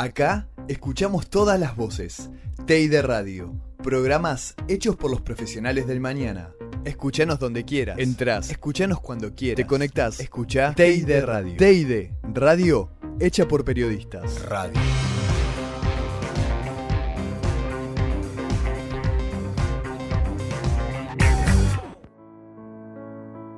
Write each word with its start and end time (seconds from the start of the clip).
Acá 0.00 0.48
escuchamos 0.66 1.28
todas 1.28 1.60
las 1.60 1.76
voces. 1.76 2.30
TEIDE 2.64 3.02
Radio. 3.02 3.52
Programas 3.82 4.54
hechos 4.66 4.96
por 4.96 5.10
los 5.10 5.20
profesionales 5.20 5.86
del 5.86 6.00
mañana. 6.00 6.54
Escuchanos 6.86 7.38
donde 7.38 7.66
quieras. 7.66 7.98
Entrás. 7.98 8.48
Escuchanos 8.50 9.02
cuando 9.02 9.34
quieras. 9.34 9.56
Te 9.56 9.66
conectás. 9.66 10.18
Escucha 10.18 10.72
TEIDE 10.74 11.20
Radio. 11.20 11.54
TEIDE 11.58 12.14
Radio 12.32 12.88
hecha 13.20 13.46
por 13.46 13.62
periodistas. 13.62 14.40
Radio. 14.40 14.80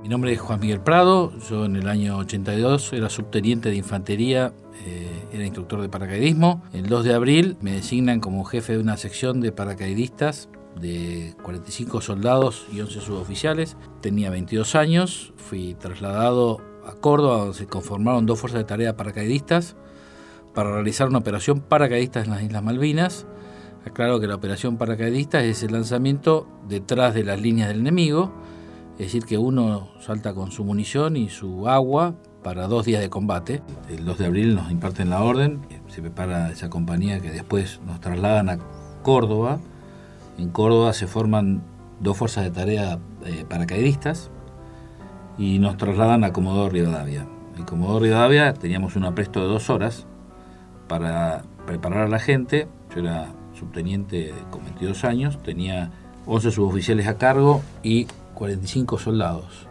Mi 0.03 0.09
nombre 0.09 0.33
es 0.33 0.41
Juan 0.41 0.59
Miguel 0.59 0.81
Prado, 0.81 1.33
yo 1.49 1.65
en 1.65 1.77
el 1.77 1.87
año 1.87 2.19
82 2.19 2.93
era 2.93 3.09
subteniente 3.09 3.69
de 3.69 3.77
infantería, 3.77 4.53
eh, 4.85 5.29
era 5.33 5.45
instructor 5.45 5.81
de 5.81 5.89
paracaidismo. 5.89 6.61
El 6.73 6.89
2 6.89 7.05
de 7.05 7.15
abril 7.15 7.57
me 7.61 7.71
designan 7.71 8.19
como 8.19 8.43
jefe 8.43 8.73
de 8.73 8.81
una 8.81 8.97
sección 8.97 9.41
de 9.41 9.53
paracaidistas 9.53 10.49
de 10.75 11.37
45 11.45 12.01
soldados 12.01 12.67
y 12.73 12.81
11 12.81 13.01
suboficiales. 13.01 13.77
Tenía 14.01 14.31
22 14.31 14.75
años, 14.75 15.33
fui 15.37 15.75
trasladado 15.75 16.61
a 16.85 16.95
Córdoba 16.95 17.39
donde 17.39 17.55
se 17.55 17.69
conformaron 17.69 18.27
dos 18.27 18.41
fuerzas 18.41 18.59
de 18.59 18.65
tarea 18.65 18.97
paracaidistas 18.97 19.77
para 20.53 20.73
realizar 20.73 21.07
una 21.07 21.19
operación 21.19 21.61
paracaidistas 21.61 22.25
en 22.25 22.33
las 22.33 22.43
Islas 22.43 22.65
Malvinas. 22.65 23.27
Aclaro 23.87 24.19
que 24.19 24.27
la 24.27 24.35
operación 24.35 24.79
paracaidistas 24.79 25.45
es 25.45 25.63
el 25.63 25.73
lanzamiento 25.75 26.49
detrás 26.69 27.15
de 27.15 27.23
las 27.23 27.41
líneas 27.41 27.69
del 27.69 27.79
enemigo 27.79 28.33
es 28.93 29.07
decir, 29.07 29.25
que 29.25 29.39
uno 29.39 29.89
salta 30.01 30.35
con 30.35 30.51
su 30.53 30.65
munición 30.65 31.17
y 31.17 31.29
su 31.29 31.69
agua 31.69 32.15
para 32.43 32.67
dos 32.67 32.85
días 32.85 33.01
de 33.01 33.09
combate. 33.09 33.63
El 33.89 34.05
2 34.05 34.19
de 34.19 34.27
abril 34.27 34.55
nos 34.55 34.71
imparten 34.71 35.11
la 35.11 35.23
orden, 35.23 35.61
se 35.89 36.03
prepara 36.03 36.51
esa 36.51 36.71
compañía 36.71 37.21
que 37.21 37.31
después 37.31 37.81
nos 37.87 38.01
trasladan 38.01 38.49
a 38.51 38.59
Córdoba. 39.03 39.59
En 40.39 40.51
Córdoba 40.51 40.93
se 40.93 41.07
forman 41.07 41.63
dos 42.01 42.17
fuerzas 42.17 42.45
de 42.45 42.51
tarea 42.51 42.99
eh, 43.25 43.45
paracaidistas 43.49 44.31
y 45.39 45.59
nos 45.59 45.77
trasladan 45.77 46.25
a 46.25 46.33
Comodoro 46.33 46.71
Rivadavia. 46.71 47.27
En 47.57 47.65
Comodoro 47.65 48.01
Rivadavia 48.01 48.55
teníamos 48.55 48.97
un 48.97 49.05
apresto 49.05 49.41
de 49.41 49.47
dos 49.47 49.71
horas 49.71 50.07
para 50.89 51.45
preparar 51.67 52.07
a 52.07 52.09
la 52.09 52.19
gente. 52.19 52.69
Yo 52.95 53.01
era 53.01 53.33
subteniente 53.59 54.35
con 54.51 54.65
22 54.65 55.05
años, 55.05 55.43
tenía 55.43 55.91
11 56.27 56.51
suboficiales 56.51 57.07
a 57.07 57.19
cargo 57.19 57.63
y 57.83 58.07
45 58.35 58.99
soldados, 58.99 59.67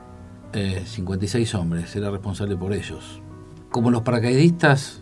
56 0.53 1.53
eh, 1.53 1.57
hombres, 1.57 1.95
era 1.95 2.09
responsable 2.09 2.55
por 2.55 2.73
ellos. 2.73 3.21
Como 3.69 3.91
los 3.91 4.01
paracaidistas 4.01 5.01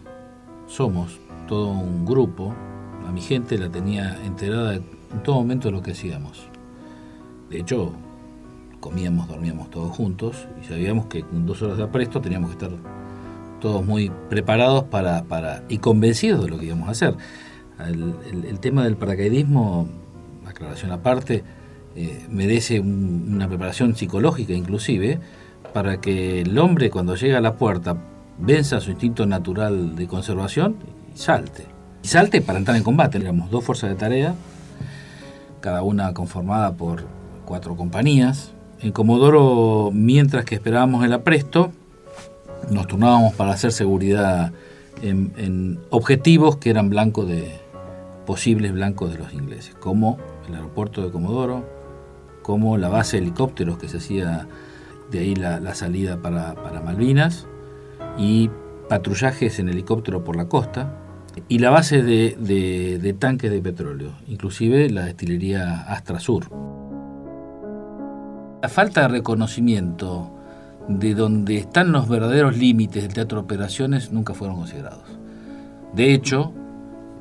somos 0.67 1.19
todo 1.47 1.69
un 1.69 2.05
grupo, 2.05 2.53
a 3.07 3.11
mi 3.11 3.21
gente 3.21 3.57
la 3.57 3.69
tenía 3.69 4.17
enterada 4.23 4.75
en 4.75 5.23
todo 5.23 5.35
momento 5.35 5.69
de 5.69 5.71
lo 5.71 5.81
que 5.81 5.91
hacíamos. 5.91 6.47
De 7.49 7.59
hecho, 7.59 7.93
comíamos, 8.79 9.27
dormíamos 9.27 9.69
todos 9.69 9.95
juntos 9.95 10.47
y 10.61 10.65
sabíamos 10.65 11.07
que 11.07 11.23
con 11.23 11.45
dos 11.45 11.61
horas 11.61 11.77
de 11.77 11.83
apresto 11.83 12.21
teníamos 12.21 12.51
que 12.51 12.63
estar 12.65 12.77
todos 13.59 13.85
muy 13.85 14.11
preparados 14.29 14.83
para, 14.85 15.63
y 15.67 15.79
convencidos 15.79 16.43
de 16.43 16.49
lo 16.49 16.59
que 16.59 16.67
íbamos 16.67 16.87
a 16.87 16.91
hacer. 16.91 17.15
El, 17.79 18.13
el 18.45 18.59
tema 18.59 18.83
del 18.83 18.95
paracaidismo, 18.95 19.87
aclaración 20.45 20.91
aparte, 20.91 21.43
eh, 21.95 22.25
merece 22.29 22.79
una 22.79 23.47
preparación 23.47 23.95
psicológica 23.95 24.53
inclusive, 24.53 25.19
para 25.73 26.01
que 26.01 26.41
el 26.41 26.57
hombre 26.57 26.89
cuando 26.89 27.15
llega 27.15 27.37
a 27.37 27.41
la 27.41 27.55
puerta 27.55 27.97
venza 28.37 28.79
su 28.79 28.91
instinto 28.91 29.25
natural 29.25 29.95
de 29.95 30.07
conservación 30.07 30.77
y 31.13 31.17
salte. 31.17 31.65
Y 32.03 32.07
salte 32.07 32.41
para 32.41 32.59
entrar 32.59 32.77
en 32.77 32.83
combate. 32.83 33.17
Éramos 33.17 33.51
dos 33.51 33.63
fuerzas 33.63 33.89
de 33.89 33.95
tarea, 33.95 34.35
cada 35.61 35.83
una 35.83 36.13
conformada 36.13 36.75
por 36.75 37.03
cuatro 37.45 37.75
compañías. 37.75 38.53
En 38.81 38.91
Comodoro, 38.91 39.91
mientras 39.93 40.45
que 40.45 40.55
esperábamos 40.55 41.03
el 41.03 41.11
apresto, 41.11 41.71
nos 42.71 42.87
turnábamos 42.87 43.33
para 43.33 43.51
hacer 43.51 43.71
seguridad 43.71 44.53
en, 45.01 45.33
en 45.37 45.79
objetivos 45.89 46.57
que 46.57 46.69
eran 46.69 46.89
blancos 46.89 47.27
de 47.27 47.51
posibles 48.25 48.71
blancos 48.71 49.11
de 49.11 49.17
los 49.17 49.33
ingleses, 49.33 49.75
como 49.75 50.17
el 50.47 50.55
aeropuerto 50.55 51.03
de 51.03 51.11
Comodoro, 51.11 51.78
como 52.49 52.77
la 52.77 52.89
base 52.89 53.17
de 53.17 53.21
helicópteros 53.21 53.77
que 53.77 53.87
se 53.87 53.97
hacía 53.97 54.47
de 55.11 55.19
ahí 55.19 55.35
la, 55.35 55.75
salida 55.75 56.19
para, 56.19 56.55
Malvinas 56.83 57.45
y 58.17 58.49
patrullajes 58.89 59.59
en 59.59 59.69
helicóptero 59.69 60.23
por 60.23 60.35
la 60.35 60.45
costa 60.49 60.97
y 61.47 61.59
la 61.59 61.69
base 61.69 62.01
de, 62.01 63.15
tanques 63.19 63.51
de 63.51 63.61
petróleo, 63.61 64.13
inclusive 64.27 64.89
la 64.89 65.05
destilería 65.05 65.83
Astra 65.93 66.19
Sur. 66.19 66.49
La 68.63 68.67
falta 68.67 69.01
de 69.01 69.09
reconocimiento 69.09 70.35
de 70.87 71.13
donde 71.13 71.57
están 71.57 71.91
los 71.91 72.09
verdaderos 72.09 72.57
límites 72.57 73.03
del 73.03 73.13
teatro 73.13 73.37
de 73.37 73.43
operaciones 73.43 74.11
nunca 74.11 74.33
fueron 74.33 74.57
considerados. 74.57 75.19
De 75.93 76.15
hecho, 76.15 76.51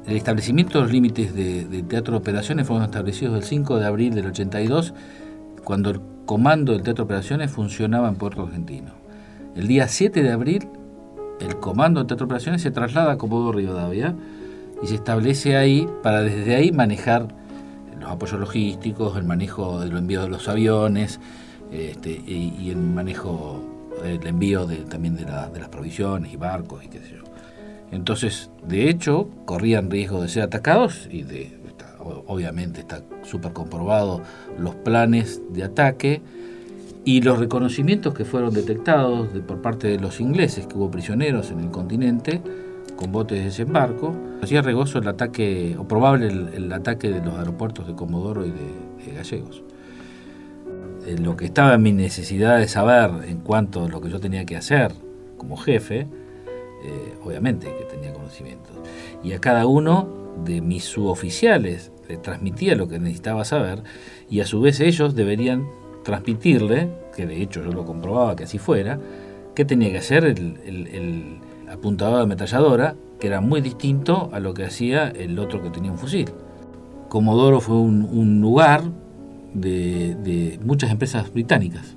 el 0.08 0.16
establecimiento 0.16 0.78
de 0.78 0.84
los 0.84 0.92
límites 0.92 1.34
de, 1.34 1.84
teatro 1.86 2.12
de 2.12 2.18
operaciones 2.18 2.66
fueron 2.66 2.86
establecidos 2.86 3.36
el 3.36 3.44
5 3.44 3.78
de 3.78 3.86
abril 3.86 4.14
del 4.14 4.26
82, 4.26 4.94
cuando 5.64 5.90
el 5.90 6.00
comando 6.24 6.72
del 6.72 6.82
teatro 6.82 7.04
de 7.04 7.06
operaciones 7.06 7.50
funcionaba 7.50 8.08
en 8.08 8.16
Puerto 8.16 8.42
Argentino. 8.44 8.92
El 9.54 9.68
día 9.68 9.86
7 9.86 10.22
de 10.22 10.32
abril, 10.32 10.66
el 11.40 11.56
comando 11.56 12.00
del 12.00 12.06
teatro 12.06 12.24
de 12.24 12.28
operaciones 12.28 12.62
se 12.62 12.70
traslada 12.70 13.12
a 13.12 13.18
Comodoro 13.18 13.58
Rivadavia 13.58 14.14
y 14.82 14.86
se 14.86 14.94
establece 14.94 15.56
ahí 15.56 15.86
para 16.02 16.22
desde 16.22 16.54
ahí 16.56 16.72
manejar 16.72 17.28
los 18.00 18.10
apoyos 18.10 18.40
logísticos, 18.40 19.14
el 19.18 19.24
manejo 19.24 19.78
del 19.78 19.94
envío 19.94 20.22
de 20.22 20.28
los 20.28 20.48
aviones 20.48 21.20
este, 21.70 22.10
y, 22.10 22.70
el 22.70 22.78
manejo, 22.78 23.62
el 24.02 24.26
envío 24.26 24.66
también 24.88 25.16
de 25.16 25.26
las 25.26 25.68
provisiones 25.68 26.32
y 26.32 26.36
barcos 26.36 26.82
y 26.82 26.88
qué 26.88 27.00
sé 27.00 27.10
yo. 27.10 27.37
Entonces, 27.90 28.50
de 28.66 28.90
hecho, 28.90 29.28
corrían 29.44 29.90
riesgo 29.90 30.22
de 30.22 30.28
ser 30.28 30.42
atacados 30.42 31.08
y 31.10 31.22
de, 31.22 31.58
obviamente 32.26 32.80
está 32.80 33.02
súper 33.22 33.52
comprobado 33.52 34.22
los 34.58 34.74
planes 34.74 35.40
de 35.50 35.64
ataque 35.64 36.22
y 37.04 37.22
los 37.22 37.38
reconocimientos 37.38 38.12
que 38.12 38.24
fueron 38.24 38.52
detectados 38.52 39.28
por 39.46 39.62
parte 39.62 39.88
de 39.88 39.98
los 39.98 40.20
ingleses, 40.20 40.66
que 40.66 40.76
hubo 40.76 40.90
prisioneros 40.90 41.50
en 41.50 41.60
el 41.60 41.70
continente 41.70 42.42
con 42.96 43.12
botes 43.12 43.38
de 43.38 43.44
desembarco, 43.44 44.14
hacía 44.42 44.60
regoso 44.60 44.98
el 44.98 45.06
ataque, 45.06 45.76
o 45.78 45.86
probable 45.86 46.26
el, 46.26 46.72
ataque 46.72 47.08
de 47.08 47.24
los 47.24 47.38
aeropuertos 47.38 47.86
de 47.86 47.94
Comodoro 47.94 48.44
y 48.44 48.50
de, 48.50 49.12
Gallegos. 49.14 49.62
Eh, 51.06 51.16
lo 51.16 51.36
que 51.36 51.46
estaba 51.46 51.74
en 51.74 51.82
mi 51.82 51.92
necesidad 51.92 52.58
de 52.58 52.68
saber 52.68 53.28
en 53.28 53.38
cuanto 53.38 53.84
a 53.84 53.88
lo 53.88 54.00
que 54.00 54.10
yo 54.10 54.20
tenía 54.20 54.44
que 54.44 54.56
hacer 54.56 54.92
como 55.38 55.56
jefe, 55.56 56.06
eh, 56.84 57.14
obviamente 57.24 57.66
que 57.66 57.84
tenía 57.84 58.12
conocimientos. 58.12 58.76
Y 59.22 59.32
a 59.32 59.40
cada 59.40 59.66
uno 59.66 60.08
de 60.44 60.60
mis 60.60 60.84
suboficiales 60.84 61.92
le 62.08 62.16
transmitía 62.16 62.74
lo 62.74 62.88
que 62.88 62.98
necesitaba 62.98 63.44
saber 63.44 63.82
y 64.30 64.40
a 64.40 64.46
su 64.46 64.60
vez 64.60 64.80
ellos 64.80 65.14
deberían 65.14 65.66
transmitirle, 66.04 66.88
que 67.14 67.26
de 67.26 67.42
hecho 67.42 67.62
yo 67.62 67.72
lo 67.72 67.84
comprobaba 67.84 68.36
que 68.36 68.44
así 68.44 68.58
fuera, 68.58 68.98
que 69.54 69.64
tenía 69.64 69.90
que 69.90 69.98
hacer 69.98 70.24
el, 70.24 71.38
apuntador 71.70 72.16
de 72.18 72.22
ametralladora, 72.22 72.94
que 73.20 73.26
era 73.26 73.42
muy 73.42 73.60
distinto 73.60 74.30
a 74.32 74.40
lo 74.40 74.54
que 74.54 74.64
hacía 74.64 75.08
el 75.08 75.38
otro 75.38 75.62
que 75.62 75.68
tenía 75.68 75.90
un 75.90 75.98
fusil. 75.98 76.30
Comodoro 77.08 77.60
fue 77.60 77.76
un, 77.76 78.40
lugar 78.40 78.84
de, 79.52 80.14
de 80.14 80.58
muchas 80.64 80.90
empresas 80.90 81.30
británicas, 81.32 81.96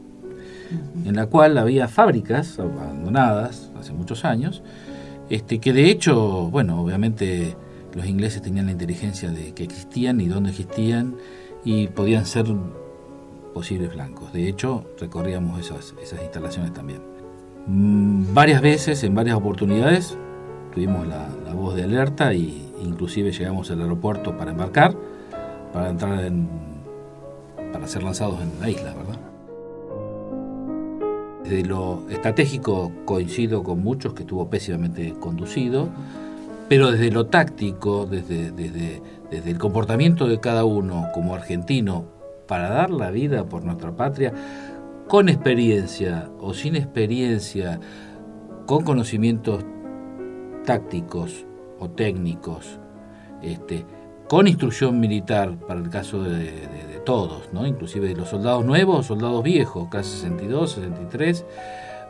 en 1.06 1.16
la 1.16 1.28
cual 1.28 1.58
había 1.58 1.88
fábricas 1.88 2.59
abandonadas, 2.59 3.71
hace 3.81 3.94
muchos 3.94 4.25
años, 4.25 4.64
este, 5.30 5.59
que 5.59 5.74
de 5.74 5.90
hecho, 5.90 6.50
bueno, 6.50 6.82
obviamente 6.82 7.55
los 7.94 8.05
ingleses 8.05 8.41
tenían 8.41 8.67
la 8.67 8.72
inteligencia 8.72 9.29
de 9.29 9.53
que 9.53 9.64
existían 9.64 10.20
y 10.22 10.28
dónde 10.28 10.50
existían 10.50 11.16
y 11.64 11.88
podían 11.88 12.26
ser 12.26 12.46
posibles 13.53 13.94
blancos. 13.94 14.34
De 14.34 14.47
hecho, 14.47 14.85
recorríamos 15.00 15.59
esas, 15.59 15.94
esas 16.02 16.22
instalaciones 16.22 16.73
también. 16.73 17.02
Mm, 17.67 18.34
varias 18.34 18.61
veces, 18.61 19.03
en 19.03 19.14
varias 19.14 19.35
oportunidades, 19.35 20.17
tuvimos 20.73 21.08
la, 21.08 21.29
voz 21.53 21.76
de 21.76 21.84
alerta 21.84 22.32
e 22.32 22.38
inclusive 22.82 23.32
llegamos 23.32 23.70
al 23.70 23.82
aeropuerto 23.82 24.35
para 24.35 24.52
embarcar, 24.52 24.96
para 25.73 25.90
entrar 25.90 26.23
en, 26.23 26.50
para 27.72 27.88
ser 27.88 28.03
lanzados 28.03 28.41
en 28.41 28.52
la 28.59 28.70
isla, 28.70 28.94
¿verdad? 28.96 29.21
Desde 31.52 31.68
lo 31.68 32.09
estratégico 32.09 32.94
coincido 33.03 33.62
con 33.62 33.84
muchos 33.84 34.14
que 34.14 34.22
estuvo 34.24 34.50
pésimamente 34.50 35.14
conducido, 35.20 35.90
pero 36.70 36.92
desde 36.92 37.12
lo 37.12 37.26
táctico, 37.26 38.06
desde, 38.06 38.53
desde, 38.53 39.02
el 39.52 39.58
comportamiento 39.58 40.30
de 40.30 40.40
cada 40.40 40.64
uno 40.64 41.09
como 41.14 41.36
argentino 41.36 42.06
para 42.48 42.70
dar 42.70 42.90
la 42.90 43.12
vida 43.12 43.44
por 43.50 43.66
nuestra 43.66 43.94
patria, 43.94 44.32
con 45.09 45.28
experiencia 45.28 46.30
o 46.40 46.53
sin 46.53 46.78
experiencia, 46.78 47.82
con 48.66 48.86
conocimientos 48.86 49.66
tácticos 50.66 51.46
o 51.80 51.90
técnicos, 51.90 52.80
este, 53.42 53.86
con 54.31 54.47
instrucción 54.47 54.97
militar 54.97 55.57
para 55.67 55.81
el 55.81 55.89
caso 55.89 56.23
de, 56.23 57.01
todos, 57.03 57.49
¿no? 57.51 57.67
inclusive 57.67 58.07
de 58.07 58.16
los 58.16 58.29
soldados 58.29 58.63
nuevos, 58.63 59.07
soldados 59.07 59.43
viejos, 59.43 59.89
casi 59.91 60.22
62, 60.22 60.72
63, 60.72 61.45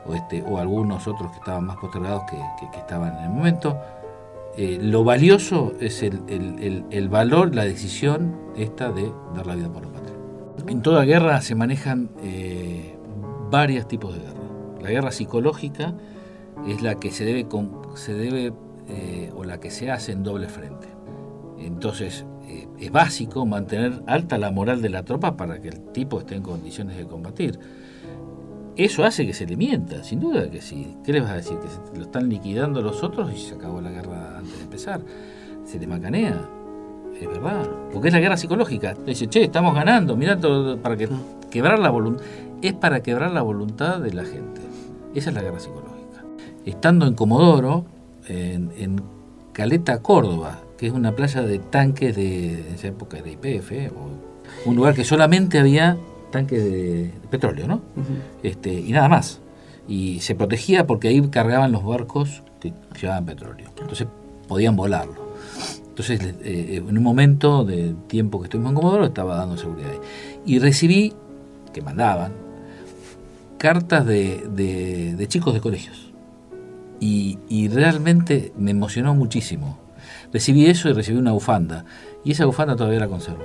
o, 0.06 0.14
este, 0.14 0.44
o 0.44 0.60
algunos 0.60 1.08
otros 1.08 1.32
que 1.32 1.38
estaban 1.40 1.66
más 1.66 1.78
postergados 1.78 2.22
que, 2.30 2.78
estaban 2.78 3.18
en 3.18 3.24
el 3.24 3.30
momento. 3.32 3.76
Eh, 4.56 4.78
lo 4.80 5.04
valioso 5.04 5.74
es 5.80 6.04
el, 6.04 7.10
valor, 7.10 7.56
la 7.56 7.64
decisión 7.64 8.38
esta 8.56 8.92
de 8.92 9.12
dar 9.34 9.48
la 9.48 9.56
vida 9.56 9.74
por 9.74 9.84
la 9.84 9.92
patria. 9.92 10.16
En 10.68 10.84
toda 10.84 11.04
guerra 11.06 11.42
se 11.42 11.56
manejan 11.56 12.12
eh, 12.22 13.00
varios 13.50 13.88
tipos 13.88 14.14
de 14.14 14.20
guerra. 14.20 14.42
La 14.80 14.92
guerra 14.92 15.12
psicológica 15.12 15.96
es 16.68 16.84
la 16.84 17.00
que 17.00 17.10
se 17.10 17.26
debe, 17.26 17.48
se 17.96 18.14
debe 18.14 18.54
eh, 18.90 19.32
o 19.36 19.44
la 19.44 19.60
que 19.60 19.72
se 19.72 19.90
hace 19.90 20.12
en 20.12 20.22
doble 20.22 20.50
frente. 20.50 21.01
Entonces 21.62 22.26
eh, 22.48 22.68
es 22.80 22.92
básico 22.92 23.46
mantener 23.46 24.02
alta 24.08 24.38
la 24.38 24.52
moral 24.52 24.82
de 24.82 24.90
la 24.90 25.04
tropa 25.04 25.38
para 25.38 25.62
que 25.62 25.70
el 25.70 25.80
tipo 25.92 26.20
esté 26.20 26.36
en 26.36 26.44
condiciones 26.44 26.98
de 26.98 27.06
combatir. 27.06 27.60
Eso 28.78 29.04
hace 29.04 29.26
que 29.26 29.34
se 29.34 29.46
le 29.46 29.58
mienta, 29.58 30.04
sin 30.04 30.20
duda 30.20 30.50
que 30.50 30.62
sí. 30.62 30.96
¿Qué 31.04 31.12
les 31.12 31.24
vas 31.24 31.32
a 31.32 31.36
decir? 31.36 31.58
Que 31.60 31.68
se 31.68 31.98
lo 31.98 32.04
están 32.04 32.30
liquidando 32.30 32.82
los 32.82 33.04
otros 33.04 33.32
y 33.34 33.38
se 33.38 33.56
acabó 33.56 33.82
la 33.82 33.92
guerra 33.92 34.38
antes 34.38 34.58
de 34.58 34.64
empezar. 34.64 35.02
Se 35.66 35.78
le 35.78 35.88
macanea. 35.88 36.42
Es 37.20 37.28
verdad. 37.28 37.70
Porque 37.92 38.08
es 38.08 38.14
la 38.14 38.20
guerra 38.20 38.38
psicológica. 38.38 38.96
Dice, 39.06 39.28
che, 39.28 39.44
estamos 39.44 39.76
ganando, 39.76 40.16
mirando 40.16 40.80
para 40.82 40.96
que 40.96 41.10
quebrar 41.50 41.80
la 41.80 41.90
voluntad. 41.90 42.24
Es 42.62 42.74
para 42.74 43.04
quebrar 43.04 43.32
la 43.32 43.42
voluntad 43.42 44.00
de 44.00 44.14
la 44.14 44.24
gente. 44.24 44.62
Esa 45.14 45.30
es 45.30 45.36
la 45.36 45.42
guerra 45.42 45.60
psicológica. 45.60 46.24
Estando 46.66 47.06
en 47.06 47.14
Comodoro, 47.14 47.86
en, 48.28 49.02
Caleta, 49.52 50.02
Córdoba, 50.02 50.60
que 50.82 50.88
es 50.88 50.94
una 50.94 51.16
playa 51.16 51.44
de 51.44 51.60
tanques 51.60 52.16
de, 52.16 52.74
esa 52.74 52.88
época 52.88 53.22
de 53.22 53.32
IPF, 53.32 53.96
o 53.96 54.10
un 54.70 54.76
lugar 54.76 54.94
que 54.94 55.06
solamente 55.06 55.60
había 55.60 55.96
tanques 56.32 56.62
de, 56.64 57.14
petróleo, 57.30 57.68
¿no? 57.68 57.82
este, 58.44 58.74
y 58.74 58.92
nada 58.92 59.08
más. 59.08 59.40
Y 59.88 60.20
se 60.20 60.36
protegía 60.36 60.88
porque 60.88 61.08
ahí 61.08 61.22
cargaban 61.30 61.72
los 61.72 61.86
barcos 61.86 62.44
que 62.60 62.74
llevaban 63.00 63.26
petróleo. 63.26 63.70
Entonces 63.80 64.08
podían 64.48 64.76
volarlo. 64.76 65.32
Entonces, 65.88 66.20
eh, 66.44 66.84
en 66.86 66.98
un 66.98 67.04
momento 67.04 67.64
de 67.64 67.96
tiempo 68.08 68.40
que 68.40 68.46
estuvimos 68.46 68.72
en 68.72 68.76
Comodoro, 68.76 69.06
estaba 69.06 69.36
dando 69.36 69.58
seguridad 69.58 69.92
ahí. 69.92 70.00
Y 70.46 70.60
recibí, 70.60 71.14
que 71.74 71.82
mandaban, 71.82 72.34
cartas 73.58 74.06
de, 74.06 75.16
de 75.16 75.28
chicos 75.28 75.54
de 75.54 75.62
colegios 75.62 76.12
y, 77.02 77.68
realmente 77.70 78.54
me 78.58 78.72
emocionó 78.72 79.16
muchísimo. 79.16 79.80
Recibí 80.32 80.66
eso 80.66 80.90
y 80.90 80.94
recibí 80.94 81.18
una 81.18 81.32
bufanda, 81.32 81.86
y 82.24 82.32
esa 82.32 82.46
bufanda 82.46 82.76
todavía 82.76 83.00
la 83.00 83.08
conservo. 83.08 83.44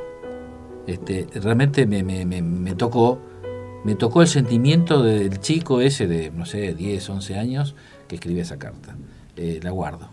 Este, 0.86 1.26
realmente 1.34 1.86
me, 1.86 2.02
me, 2.02 2.24
me, 2.24 2.74
tocó 2.74 3.20
me 3.84 3.96
tocó 3.96 4.22
el 4.22 4.28
sentimiento 4.28 5.02
del 5.02 5.40
chico 5.40 5.80
ese 5.80 6.06
de, 6.06 6.30
no 6.30 6.46
sé, 6.46 6.74
10, 6.74 7.10
11 7.10 7.38
años 7.38 7.74
que 8.06 8.16
escribía 8.16 8.42
esa 8.42 8.58
carta. 8.58 8.96
Eh, 9.36 9.60
la 9.62 9.70
guardo. 9.70 10.08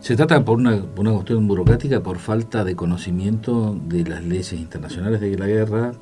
Se 0.00 0.16
trata 0.16 0.42
por 0.44 0.56
una, 0.56 0.82
una, 0.96 1.12
cuestión 1.12 1.46
burocrática, 1.46 2.02
por 2.02 2.18
falta 2.18 2.64
de 2.64 2.74
conocimiento 2.74 3.78
de 3.86 4.04
las 4.04 4.24
leyes 4.24 4.52
internacionales 4.54 5.20
de 5.20 5.36
la 5.36 5.46
guerra, 5.46 5.92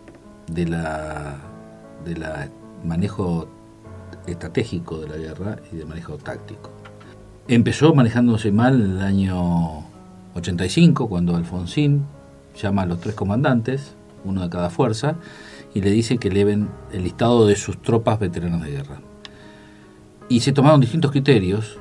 de 0.47 0.67
la, 0.67 1.37
de 2.05 2.17
la 2.17 2.49
manejo 2.85 3.49
estratégico 4.27 5.01
de 5.01 5.09
la 5.09 5.17
guerra 5.17 5.57
y 5.73 5.77
de 5.77 5.85
manejo 5.85 6.17
táctico. 6.17 6.71
Empezó 7.51 7.95
manejándose 7.95 8.53
mal 8.53 8.75
en 8.75 8.91
el 8.91 9.01
año 9.01 9.85
85, 10.35 11.09
cuando 11.09 11.35
Alfonsín 11.35 12.05
llama 12.61 12.83
a 12.83 12.87
los 12.87 13.01
tres 13.01 13.15
comandantes, 13.15 13.95
uno 14.27 14.43
de 14.43 14.51
cada 14.51 14.69
fuerza, 14.69 15.17
y 15.73 15.81
le 15.81 15.91
dice 15.91 16.19
que 16.19 16.29
eleven 16.29 16.69
el 16.93 17.05
listado 17.05 17.47
de 17.47 17.57
sus 17.57 17.81
tropas 17.81 18.19
veteranas 18.19 18.61
de 18.61 18.73
guerra. 18.73 19.01
Y 20.29 20.41
se 20.41 20.53
tomaron 20.53 20.83
distintos 20.83 21.11
criterios 21.11 21.79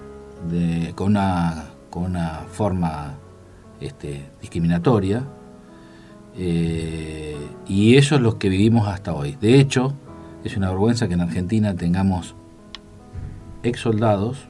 con, 0.96 1.08
una, 1.08 1.66
con 1.90 2.04
una 2.04 2.46
forma 2.50 3.16
este, 3.82 4.24
discriminatoria, 4.40 5.26
eh, 6.38 7.36
y 7.68 7.98
eso 7.98 8.16
es 8.16 8.22
lo 8.22 8.40
que 8.40 8.48
vivimos 8.48 8.88
hasta 8.88 9.14
hoy. 9.14 9.36
De 9.42 9.60
hecho, 9.60 9.94
es 10.46 10.56
una 10.56 10.70
vergüenza 10.70 11.10
que 11.10 11.16
en 11.16 11.22
Argentina 11.22 11.76
tengamos 11.76 12.36
ex 13.64 13.82
soldados 13.82 14.47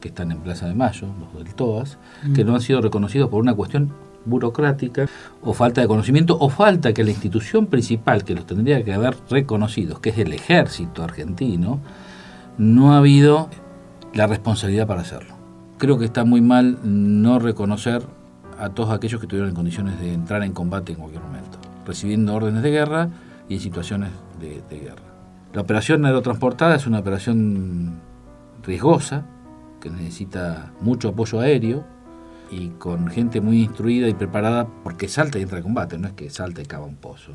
que 0.00 0.08
están 0.08 0.32
en 0.32 0.38
Plaza 0.38 0.66
de 0.66 0.74
Mayo, 0.74 1.08
los 1.20 1.44
del 1.44 1.54
TOAS, 1.54 1.98
mm. 2.24 2.32
que 2.32 2.44
no 2.44 2.54
han 2.54 2.60
sido 2.60 2.80
reconocidos 2.80 3.28
por 3.28 3.40
una 3.40 3.54
cuestión 3.54 3.92
burocrática 4.24 5.06
o 5.42 5.52
falta 5.52 5.80
de 5.80 5.88
conocimiento 5.88 6.36
o 6.38 6.48
falta 6.48 6.92
que 6.92 7.04
la 7.04 7.10
institución 7.10 7.66
principal 7.66 8.24
que 8.24 8.34
los 8.34 8.46
tendría 8.46 8.82
que 8.84 8.92
haber 8.92 9.16
reconocidos, 9.30 10.00
que 10.00 10.10
es 10.10 10.18
el 10.18 10.32
ejército 10.32 11.02
argentino, 11.02 11.80
no 12.58 12.92
ha 12.92 12.98
habido 12.98 13.48
la 14.12 14.26
responsabilidad 14.26 14.86
para 14.86 15.02
hacerlo. 15.02 15.34
Creo 15.78 15.98
que 15.98 16.04
está 16.04 16.24
muy 16.24 16.40
mal 16.40 16.78
no 16.82 17.38
reconocer 17.38 18.02
a 18.58 18.68
todos 18.70 18.90
aquellos 18.90 19.20
que 19.20 19.24
estuvieron 19.24 19.48
en 19.48 19.56
condiciones 19.56 19.98
de 20.00 20.12
entrar 20.12 20.42
en 20.42 20.52
combate 20.52 20.92
en 20.92 20.98
cualquier 20.98 21.22
momento, 21.22 21.58
recibiendo 21.86 22.34
órdenes 22.34 22.62
de 22.62 22.70
guerra 22.70 23.08
y 23.48 23.54
en 23.54 23.60
situaciones 23.60 24.10
de, 24.38 24.62
de 24.68 24.80
guerra. 24.80 25.02
La 25.54 25.62
operación 25.62 26.04
aerotransportada 26.04 26.76
es 26.76 26.86
una 26.86 26.98
operación 26.98 28.00
riesgosa, 28.62 29.24
que 29.80 29.90
necesita 29.90 30.72
mucho 30.80 31.08
apoyo 31.08 31.40
aéreo 31.40 31.84
y 32.50 32.70
con 32.70 33.08
gente 33.08 33.40
muy 33.40 33.62
instruida 33.62 34.08
y 34.08 34.14
preparada 34.14 34.66
porque 34.82 35.08
salta 35.08 35.38
y 35.38 35.42
entra 35.42 35.58
en 35.58 35.64
combate, 35.64 35.98
no 35.98 36.08
es 36.08 36.14
que 36.14 36.30
salta 36.30 36.60
y 36.60 36.66
cava 36.66 36.86
un 36.86 36.96
pozo. 36.96 37.32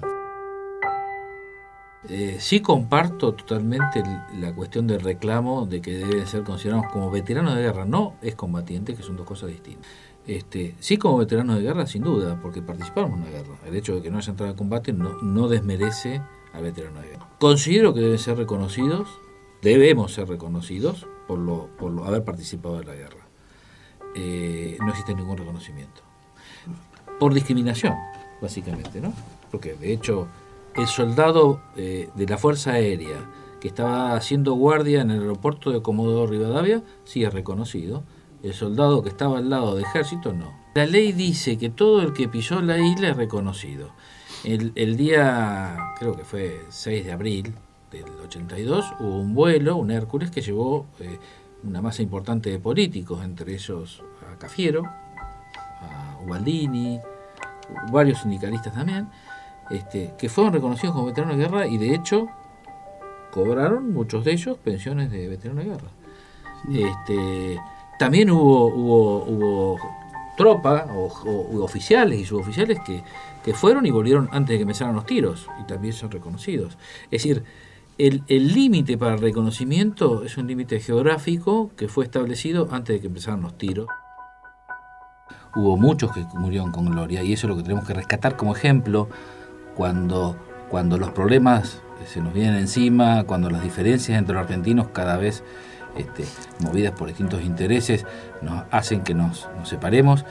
Eh, 2.08 2.38
sí 2.40 2.60
comparto 2.60 3.34
totalmente 3.34 4.04
la 4.38 4.54
cuestión 4.54 4.86
del 4.86 5.02
reclamo 5.02 5.66
de 5.66 5.82
que 5.82 5.98
deben 5.98 6.28
ser 6.28 6.44
considerados 6.44 6.86
como 6.92 7.10
veteranos 7.10 7.56
de 7.56 7.64
guerra, 7.64 7.86
no 7.86 8.16
es 8.22 8.36
combatiente, 8.36 8.94
que 8.94 9.02
son 9.02 9.16
dos 9.16 9.26
cosas 9.26 9.50
distintas. 9.50 9.90
Este, 10.28 10.76
sí 10.80 10.98
como 10.98 11.18
veteranos 11.18 11.58
de 11.58 11.64
guerra, 11.64 11.88
sin 11.88 12.04
duda, 12.04 12.40
porque 12.42 12.62
participamos 12.62 13.12
en 13.12 13.24
una 13.24 13.32
guerra. 13.32 13.56
El 13.66 13.76
hecho 13.76 13.96
de 13.96 14.02
que 14.02 14.12
no 14.12 14.18
hayan 14.18 14.32
entrado 14.32 14.52
en 14.52 14.58
combate 14.58 14.94
no, 14.94 15.22
no 15.22 15.48
desmerece 15.48 16.22
al 16.54 16.64
veterano 16.64 17.02
de 17.02 17.10
guerra. 17.10 17.30
Considero 17.40 17.94
que 17.94 18.02
deben 18.02 18.20
ser 18.20 18.38
reconocidos, 18.38 19.10
debemos 19.62 20.14
ser 20.14 20.28
reconocidos 20.28 21.08
por, 21.28 21.40
lo, 21.40 21.68
por 21.78 21.92
lo, 21.92 22.06
haber 22.06 22.24
participado 22.24 22.82
en 22.82 22.88
la 22.88 22.96
guerra. 22.96 23.28
Eh, 24.16 24.78
no 24.80 24.90
existe 24.90 25.14
ningún 25.14 25.38
reconocimiento. 25.38 26.02
Por 27.20 27.34
discriminación, 27.34 27.96
básicamente, 28.42 29.02
¿no? 29.02 29.14
Porque 29.52 29.74
de 29.74 29.94
hecho 29.94 30.28
el 30.76 30.88
soldado 30.88 31.62
eh, 31.76 32.10
de 32.16 32.26
la 32.26 32.38
Fuerza 32.38 32.74
Aérea 32.74 33.18
que 33.60 33.68
estaba 33.70 34.16
haciendo 34.16 34.54
guardia 34.54 35.02
en 35.02 35.12
el 35.12 35.22
aeropuerto 35.22 35.72
de 35.72 35.82
Comodoro 35.82 36.28
Rivadavia 36.28 36.84
sí 37.04 37.24
es 37.24 37.34
reconocido. 37.34 38.04
El 38.44 38.54
soldado 38.54 39.02
que 39.02 39.10
estaba 39.10 39.40
al 39.40 39.50
lado 39.50 39.76
del 39.76 39.86
ejército 39.86 40.34
no. 40.34 40.54
La 40.76 40.86
ley 40.86 41.14
dice 41.14 41.58
que 41.58 41.70
todo 41.70 42.02
el 42.02 42.14
que 42.14 42.28
pisó 42.28 42.62
la 42.62 42.78
isla 42.78 43.10
es 43.10 43.18
reconocido. 43.18 43.92
El, 44.44 44.72
el 44.76 44.98
día, 44.98 45.94
creo 45.98 46.16
que 46.16 46.24
fue 46.24 46.62
6 46.70 47.06
de 47.06 47.12
abril, 47.12 47.56
del 47.92 48.06
82 48.24 48.86
hubo 49.00 49.20
un 49.20 49.34
vuelo, 49.34 49.76
un 49.78 49.92
Hércules, 49.92 50.32
que 50.32 50.42
llevó 50.42 50.86
eh, 51.00 51.20
una 51.64 51.82
masa 51.82 52.02
importante 52.02 52.50
de 52.50 52.60
políticos, 52.60 53.24
entre 53.24 53.54
ellos 53.54 54.04
a 54.32 54.38
Cafiero, 54.38 54.84
a 54.86 56.18
Ubaldini, 56.26 57.00
varios 57.92 58.20
sindicalistas 58.20 58.74
también, 58.74 59.08
este, 59.70 60.14
que 60.18 60.30
fueron 60.30 60.54
reconocidos 60.54 60.94
como 60.94 61.08
veteranos 61.08 61.38
de 61.38 61.44
guerra 61.44 61.68
y 61.68 61.78
de 61.78 61.96
hecho 61.96 62.28
cobraron 63.32 63.92
muchos 63.94 64.24
de 64.24 64.32
ellos 64.34 64.58
pensiones 64.58 65.12
de 65.12 65.28
veteranos 65.28 65.66
de 65.66 65.72
guerra. 65.72 65.90
Este, 66.72 67.60
también 68.00 68.30
hubo, 68.32 68.68
hubo, 68.68 69.24
hubo 69.26 69.80
tropa 70.38 70.88
o, 70.94 71.64
oficiales 71.64 72.20
y 72.20 72.26
suboficiales 72.26 72.80
que, 72.80 73.04
que 73.44 73.54
fueron 73.54 73.86
y 73.86 73.92
volvieron 73.92 74.30
antes 74.32 74.50
de 74.50 74.58
que 74.58 74.62
empezaran 74.64 74.96
los 74.96 75.06
tiros 75.06 75.48
y 75.62 75.68
también 75.68 75.94
son 75.94 76.12
reconocidos. 76.12 76.78
Es 77.06 77.24
decir, 77.24 77.44
el 77.98 78.54
límite 78.54 78.98
para 78.98 79.16
el 79.16 79.22
reconocimiento 79.22 80.24
es 80.24 80.38
un 80.38 80.48
límite 80.48 80.80
geográfico 80.80 81.72
que 81.78 81.88
fue 81.88 82.04
establecido 82.04 82.68
antes 82.72 82.96
de 82.96 83.02
que 83.02 83.08
empezaran 83.08 83.42
los 83.42 83.58
tiros. 83.58 83.88
Hubo 85.56 85.78
muchos 85.78 86.12
que 86.12 86.26
murieron 86.34 86.72
con 86.74 86.86
gloria 86.86 87.24
y 87.24 87.32
eso 87.32 87.48
es 87.48 87.50
lo 87.50 87.56
que 87.56 87.64
tenemos 87.64 87.88
que 87.88 87.94
rescatar 87.94 88.36
como 88.36 88.54
ejemplo 88.54 89.08
cuando, 89.74 90.36
cuando 90.70 90.98
los 90.98 91.12
problemas 91.12 91.82
se 92.06 92.20
nos 92.20 92.34
vienen 92.34 92.56
encima, 92.56 93.24
cuando 93.24 93.50
las 93.50 93.64
diferencias 93.64 94.18
entre 94.18 94.36
los 94.36 94.44
argentinos 94.44 94.90
cada 94.90 95.16
vez 95.16 95.44
este, 95.96 96.26
movidas 96.60 96.92
por 96.92 97.08
distintos 97.08 97.42
intereses 97.42 98.06
nos 98.42 98.66
hacen 98.70 99.02
que 99.02 99.14
nos, 99.14 99.48
nos 99.58 99.70
separemos. 99.70 100.26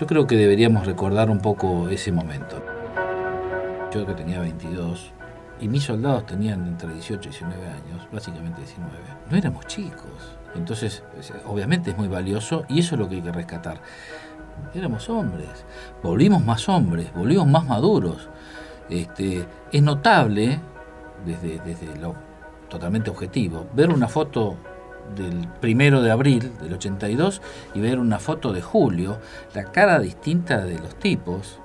Yo 0.00 0.06
creo 0.08 0.26
que 0.26 0.36
deberíamos 0.36 0.84
recordar 0.84 1.30
un 1.30 1.38
poco 1.38 1.88
ese 1.88 2.10
momento. 2.10 2.60
Yo 3.92 4.04
que 4.04 4.14
tenía 4.14 4.40
22, 4.40 5.12
y 5.60 5.68
mis 5.68 5.84
soldados 5.84 6.26
tenían 6.26 6.66
entre 6.66 6.92
18 6.92 7.28
y 7.28 7.32
19 7.32 7.66
años, 7.66 8.08
básicamente 8.12 8.60
19. 8.60 8.90
No 9.30 9.36
éramos 9.36 9.66
chicos, 9.66 10.36
Entonces, 10.54 11.02
obviamente 11.46 11.90
es 11.90 11.98
muy 11.98 12.08
valioso 12.08 12.64
y 12.68 12.80
eso 12.80 12.94
es 12.94 13.00
lo 13.00 13.08
que 13.08 13.16
hay 13.16 13.22
que 13.22 13.32
rescatar. 13.32 13.80
Éramos 14.74 15.08
hombres, 15.10 15.64
volvimos 16.02 16.44
más 16.44 16.68
hombres, 16.68 17.12
volvimos 17.14 17.46
más 17.46 17.64
maduros. 17.66 18.28
Este, 18.88 19.46
es 19.72 19.82
notable, 19.82 20.60
desde, 21.24 21.60
desde 21.60 21.96
lo 21.98 22.14
totalmente 22.68 23.10
objetivo, 23.10 23.66
ver 23.74 23.90
una 23.90 24.08
foto 24.08 24.56
del 25.14 25.46
primero 25.60 26.02
de 26.02 26.10
abril 26.10 26.52
del 26.60 26.74
82 26.74 27.42
y 27.74 27.80
ver 27.80 27.98
una 27.98 28.18
foto 28.18 28.52
de 28.52 28.62
julio, 28.62 29.18
la 29.54 29.64
cara 29.64 29.98
distinta 30.00 30.64
de 30.64 30.78
los 30.78 30.96
tipos, 30.96 31.60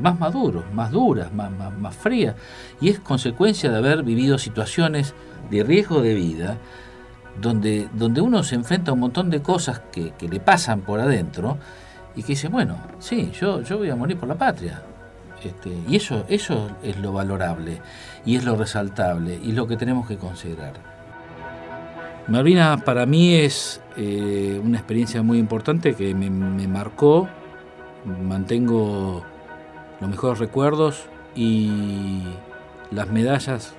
más 0.00 0.18
maduros, 0.18 0.64
más 0.72 0.90
duras, 0.90 1.32
más, 1.32 1.50
más, 1.50 1.94
frías, 1.94 2.34
y 2.80 2.88
es 2.88 2.98
consecuencia 3.00 3.70
de 3.70 3.78
haber 3.78 4.02
vivido 4.02 4.38
situaciones 4.38 5.14
de 5.50 5.62
riesgo 5.62 6.00
de 6.00 6.14
vida, 6.14 6.58
donde, 7.40 7.88
donde 7.92 8.20
uno 8.20 8.42
se 8.42 8.54
enfrenta 8.54 8.90
a 8.90 8.94
un 8.94 9.00
montón 9.00 9.30
de 9.30 9.42
cosas 9.42 9.80
que, 9.92 10.12
le 10.20 10.40
pasan 10.40 10.80
por 10.80 11.00
adentro, 11.00 11.58
y 12.16 12.22
que 12.22 12.28
dice, 12.28 12.48
bueno, 12.48 12.76
sí, 12.98 13.32
yo, 13.38 13.62
yo 13.62 13.78
voy 13.78 13.90
a 13.90 13.96
morir 13.96 14.16
por 14.16 14.28
la 14.28 14.36
patria. 14.36 14.82
Este, 15.42 15.70
y 15.88 15.96
eso, 15.96 16.24
eso 16.28 16.70
es 16.82 16.96
lo 16.98 17.12
valorable, 17.12 17.80
y 18.24 18.36
es 18.36 18.44
lo 18.44 18.56
resaltable, 18.56 19.38
y 19.42 19.52
lo 19.52 19.66
que 19.66 19.76
tenemos 19.76 20.06
que 20.06 20.16
considerar. 20.16 20.94
Malvinas 22.26 22.82
para 22.82 23.04
mí 23.04 23.34
es 23.34 23.82
eh, 23.98 24.58
una 24.64 24.78
experiencia 24.78 25.22
muy 25.22 25.38
importante 25.38 25.94
que 25.94 26.14
me, 26.14 26.30
marcó, 26.66 27.28
mantengo 28.06 29.22
los 30.04 30.10
mejores 30.10 30.38
recuerdos 30.38 31.06
y 31.34 32.22
las 32.90 33.08
medallas 33.08 33.72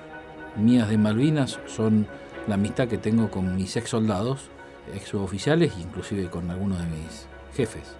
mías 0.56 0.88
de 0.88 0.98
Malvinas 0.98 1.60
son 1.66 2.08
la 2.48 2.56
amistad 2.56 2.88
que 2.88 2.98
tengo 2.98 3.30
con 3.30 3.54
mis 3.54 3.76
ex 3.76 3.90
soldados, 3.90 4.50
ex 4.92 5.14
oficiales 5.14 5.74
inclusive 5.78 6.28
con 6.28 6.50
algunos 6.50 6.80
de 6.80 6.86
mis 6.86 7.28
jefes. 7.54 7.94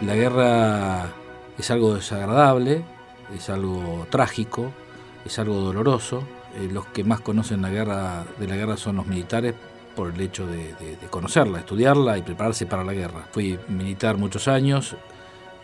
La 0.00 0.14
guerra 0.14 1.10
es 1.58 1.70
algo 1.70 1.96
desagradable, 1.96 2.82
es 3.36 3.50
algo 3.50 4.06
trágico, 4.08 4.72
es 5.26 5.38
algo 5.38 5.56
doloroso, 5.56 6.22
eh, 6.56 6.66
los 6.72 6.86
que 6.86 7.04
más 7.04 7.20
conocen 7.20 7.60
la 7.60 7.68
guerra 7.68 8.24
de 8.38 8.48
la 8.48 8.56
guerra 8.56 8.78
son 8.78 8.96
los 8.96 9.06
militares 9.06 9.54
por 9.94 10.12
el 10.14 10.20
hecho 10.20 10.46
de, 10.46 10.74
conocerla, 11.10 11.60
estudiarla 11.60 12.18
y 12.18 12.22
prepararse 12.22 12.66
para 12.66 12.84
la 12.84 12.92
guerra. 12.92 13.26
Fui 13.32 13.58
militar 13.68 14.16
muchos 14.16 14.48
años 14.48 14.96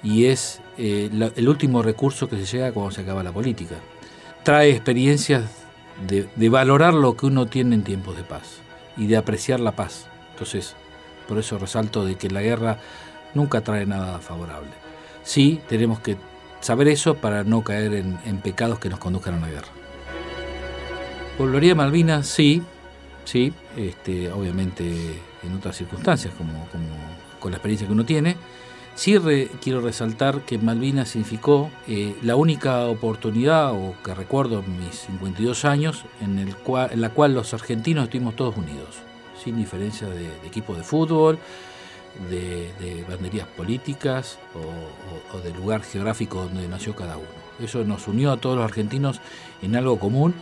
y 0.03 0.27
es 0.27 0.61
eh, 0.79 1.11
el 1.37 1.49
último 1.49 1.83
recurso 1.83 2.29
que 2.29 2.37
se 2.37 2.57
llega 2.57 2.73
cuando 2.73 2.93
se 2.93 3.03
acaba 3.03 3.23
la 3.23 3.33
política. 3.33 3.77
Trae 4.43 4.71
experiencias 4.71 5.45
de, 6.07 6.29
de 6.35 6.49
valorar 6.49 6.95
lo 6.95 7.17
que 7.17 7.27
uno 7.27 7.47
tiene 7.47 7.75
en 7.75 7.85
tiempos 7.85 8.17
de 8.17 8.25
paz 8.25 8.59
y 8.97 9.07
de 9.07 9.17
apreciar 9.17 9.61
la 9.61 9.73
paz. 9.73 10.07
Entonces, 10.33 10.77
por 11.27 11.39
eso 11.39 11.59
resalto 11.59 12.05
de 12.05 12.17
que 12.17 12.29
la 12.31 12.43
guerra 12.43 12.79
nunca 13.35 13.63
trae 13.63 13.87
nada 13.87 14.19
favorable. 14.19 14.71
Sí, 15.23 15.61
tenemos 15.69 16.01
que 16.01 16.17
saber 16.61 16.89
eso 16.89 17.17
para 17.17 17.43
no 17.45 17.63
caer 17.63 17.95
en 17.95 18.39
pecados 18.39 18.79
que 18.79 18.89
nos 18.89 18.99
conduzcan 18.99 19.35
a 19.35 19.41
la 19.41 19.49
guerra. 19.49 19.69
Volvería 21.39 21.73
a 21.73 21.75
Malvinas, 21.75 22.27
sí, 22.27 22.63
sí, 23.27 23.53
este, 23.77 24.33
obviamente 24.33 25.21
en 25.43 25.55
otras 25.55 25.77
circunstancias, 25.77 26.33
como, 26.39 26.67
con 27.39 27.51
la 27.51 27.59
experiencia 27.59 27.87
que 27.87 27.93
uno 27.93 28.07
tiene. 28.07 28.37
Sí 28.95 29.15
quiero 29.61 29.83
resaltar 29.83 30.41
que 30.41 30.57
Malvinas 30.57 31.11
significó 31.11 31.71
eh, 31.87 32.17
la 32.23 32.35
única 32.35 32.87
oportunidad, 32.87 33.73
o 33.73 33.95
que 34.03 34.15
recuerdo 34.15 34.63
mis 34.63 35.01
52 35.01 35.67
años, 35.67 36.07
en, 36.23 36.39
el 36.39 36.57
en 36.91 37.01
la 37.03 37.11
cual 37.11 37.35
los 37.35 37.53
argentinos 37.53 38.05
estuvimos 38.05 38.37
todos 38.37 38.57
unidos, 38.57 38.97
sin 39.45 39.59
diferencia 39.59 40.09
de, 40.09 40.29
equipo 40.47 40.75
de 40.75 40.83
fútbol, 40.83 41.39
de, 42.31 43.05
banderías 43.07 43.47
políticas 43.49 44.39
o, 44.55 45.37
o, 45.37 45.41
del 45.41 45.55
lugar 45.55 45.83
geográfico 45.83 46.45
donde 46.45 46.67
nació 46.67 46.97
cada 46.97 47.19
uno. 47.19 47.29
Eso 47.61 47.85
nos 47.85 48.09
unió 48.09 48.33
a 48.33 48.39
todos 48.39 48.57
los 48.57 48.65
argentinos 48.65 49.21
en 49.61 49.77
algo 49.77 49.99
común 49.99 50.35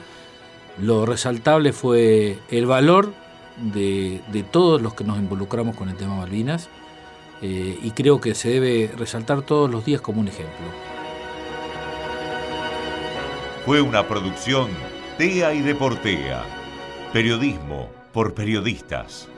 lo 0.78 1.06
resaltable 1.06 1.72
fue 1.72 2.38
el 2.50 2.66
valor 2.66 3.12
de, 3.56 4.20
todos 4.50 4.82
los 4.82 4.94
que 4.94 5.04
nos 5.04 5.18
involucramos 5.18 5.76
con 5.76 5.88
el 5.88 5.96
tema 5.96 6.16
Malvinas 6.16 6.68
eh, 7.42 7.78
y 7.82 7.90
creo 7.92 8.20
que 8.20 8.34
se 8.34 8.50
debe 8.50 8.90
resaltar 8.96 9.42
todos 9.42 9.70
los 9.70 9.84
días 9.84 10.00
como 10.00 10.20
un 10.20 10.28
ejemplo. 10.28 10.66
Fue 13.64 13.80
una 13.80 14.06
producción 14.06 14.68
TEA 15.16 15.54
y 15.54 15.62
Deportea. 15.62 16.44
Periodismo 17.12 17.88
por 18.12 18.34
periodistas. 18.34 19.28